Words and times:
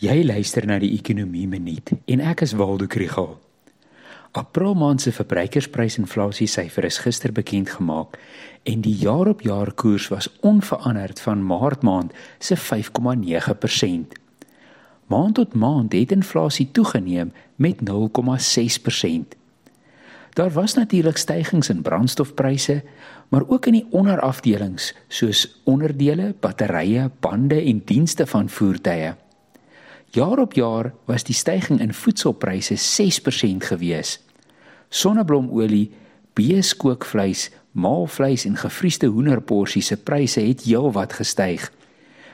Jy 0.00 0.22
luister 0.24 0.64
na 0.64 0.78
die 0.80 0.94
Ekonomie 0.96 1.44
Minuut 1.44 1.90
en 2.08 2.22
ek 2.24 2.40
is 2.46 2.54
Waldo 2.56 2.86
Krügel. 2.88 3.34
April 4.32 4.72
maand 4.80 5.04
se 5.04 5.12
verbruikersprysinflasie 5.12 6.48
syfer 6.48 6.86
is 6.88 7.02
gister 7.04 7.34
bekend 7.36 7.68
gemaak 7.74 8.16
en 8.64 8.80
die 8.80 8.94
jaar-op-jaar 8.96 9.74
koers 9.76 10.08
was 10.08 10.30
onveranderd 10.40 11.20
van 11.20 11.44
Maart 11.44 11.84
maand 11.84 12.16
se 12.40 12.56
5,9%. 12.56 14.16
Maand 15.12 15.36
tot 15.36 15.52
maand 15.52 15.92
het 15.92 16.16
inflasie 16.16 16.70
toegeneem 16.72 17.36
met 17.60 17.84
0,6%. 17.84 19.36
Daar 20.32 20.52
was 20.56 20.80
natuurlik 20.80 21.20
stygings 21.20 21.68
in 21.68 21.84
brandstofpryse, 21.84 22.80
maar 23.28 23.44
ook 23.48 23.66
in 23.68 23.82
die 23.82 23.88
onderafdelings 23.90 24.94
soos 25.08 25.48
onderdele, 25.68 26.32
batterye, 26.40 27.10
bande 27.20 27.60
en 27.60 27.82
dienste 27.84 28.24
van 28.26 28.48
voertuie. 28.48 29.18
Jaar 30.10 30.38
op 30.38 30.52
jaar 30.52 30.94
was 31.04 31.22
die 31.22 31.34
stygings 31.34 31.82
in 31.82 31.94
voedselpryse 31.94 32.74
6% 32.74 33.56
gewees. 33.56 34.18
Sonneblomolie, 34.88 35.90
beeskookvleis, 36.34 37.50
maalvleis 37.70 38.44
en 38.44 38.56
gevriesde 38.56 39.06
hoenderporsies 39.06 39.86
se 39.86 39.96
pryse 39.96 40.40
het 40.40 40.62
heelwat 40.66 41.12
gestyg. 41.12 41.72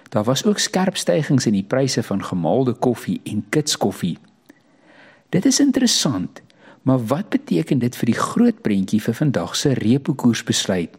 Daar 0.09 0.25
was 0.25 0.45
ook 0.45 0.59
skerp 0.59 0.97
stygings 0.97 1.47
in 1.47 1.53
die 1.53 1.67
pryse 1.69 2.03
van 2.03 2.25
gemaalde 2.25 2.73
koffie 2.73 3.21
en 3.25 3.45
kitskoffie. 3.49 4.19
Dit 5.29 5.45
is 5.45 5.61
interessant, 5.61 6.43
maar 6.83 7.07
wat 7.07 7.29
beteken 7.29 7.79
dit 7.79 7.97
vir 7.97 8.07
die 8.07 8.21
groot 8.21 8.63
prentjie 8.63 9.03
vir 9.03 9.15
vandag 9.15 9.57
se 9.57 9.75
repo 9.75 10.15
koersbesluit? 10.15 10.97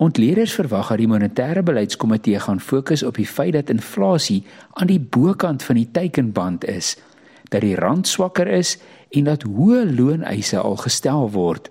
Ontleerders 0.00 0.54
verwag 0.56 0.88
dat 0.88 0.96
die 1.02 1.08
monetêre 1.10 1.60
beleidskomitee 1.60 2.38
gaan 2.40 2.60
fokus 2.60 3.02
op 3.04 3.18
die 3.20 3.26
feit 3.28 3.52
dat 3.52 3.68
inflasie 3.68 4.38
aan 4.80 4.88
die 4.88 5.00
bokant 5.00 5.62
van 5.62 5.76
die 5.76 5.90
teikenband 5.92 6.64
is, 6.64 6.94
dat 7.52 7.60
die 7.60 7.74
rand 7.76 8.08
swakker 8.08 8.48
is 8.48 8.78
en 9.12 9.28
dat 9.28 9.44
hoë 9.44 9.82
looneise 9.92 10.56
al 10.56 10.78
gestel 10.80 11.28
word. 11.34 11.68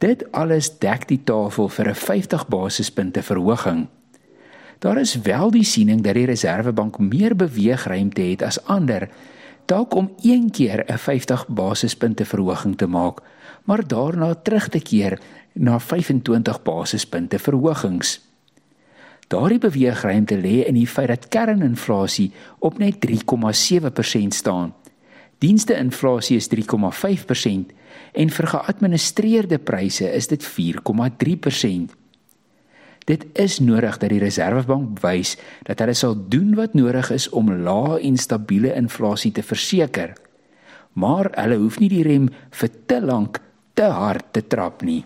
Dit 0.00 0.24
alles 0.32 0.70
dek 0.80 1.04
die 1.10 1.20
tafel 1.20 1.68
vir 1.68 1.90
'n 1.92 2.00
50 2.00 2.48
basispunte 2.48 3.22
verhoging. 3.22 3.86
Daar 4.78 4.98
is 4.98 5.20
wel 5.20 5.50
die 5.50 5.64
siening 5.64 6.00
dat 6.00 6.14
die 6.14 6.26
Reserwebank 6.26 6.98
meer 6.98 7.36
beweegruimte 7.36 8.22
het 8.22 8.42
as 8.42 8.64
ander, 8.64 9.08
dalk 9.68 9.94
om 9.94 10.12
een 10.22 10.50
keer 10.50 10.84
'n 10.86 10.98
50 10.98 11.46
basispunte 11.48 12.24
verhoging 12.24 12.76
te 12.76 12.86
maak, 12.86 13.20
maar 13.64 13.86
daarna 13.86 14.34
terug 14.34 14.68
te 14.68 14.80
keer 14.80 15.20
na 15.52 15.78
25 15.80 16.62
basispunte 16.62 17.38
verhogings. 17.38 18.20
Daardie 19.28 19.58
beweegruimte 19.58 20.36
lê 20.36 20.64
in 20.66 20.74
die 20.74 20.86
feit 20.86 21.08
dat 21.08 21.28
kerninflasie 21.28 22.32
op 22.58 22.78
net 22.78 22.96
3,7% 23.06 24.34
staan. 24.34 24.74
Diensteinflasie 25.38 26.36
is 26.36 26.48
3,5% 26.48 27.72
en 28.12 28.30
vir 28.30 28.46
geadministreerde 28.46 29.58
pryse 29.58 30.12
is 30.12 30.26
dit 30.26 30.44
4,3%. 30.44 31.97
Dit 33.08 33.24
is 33.40 33.58
nodig 33.64 33.96
dat 33.96 34.10
die 34.12 34.20
Reserwebank 34.20 35.00
wys 35.00 35.36
dat 35.64 35.80
hulle 35.80 35.96
sal 35.96 36.16
doen 36.28 36.52
wat 36.58 36.76
nodig 36.76 37.08
is 37.14 37.28
om 37.32 37.48
lae 37.64 38.00
en 38.04 38.20
stabiele 38.20 38.74
inflasie 38.76 39.32
te 39.32 39.42
verseker. 39.42 40.12
Maar 40.92 41.30
hulle 41.38 41.56
hoef 41.62 41.78
nie 41.80 41.88
die 41.88 42.04
rem 42.04 42.28
vir 42.60 42.74
te 42.86 43.00
lank 43.00 43.40
te 43.78 43.88
hard 43.88 44.32
te 44.36 44.44
trap 44.44 44.84
nie. 44.84 45.04